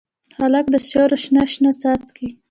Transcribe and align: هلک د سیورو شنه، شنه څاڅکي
هلک 0.39 0.65
د 0.71 0.75
سیورو 0.87 1.17
شنه، 1.23 1.41
شنه 1.53 1.71
څاڅکي 1.81 2.27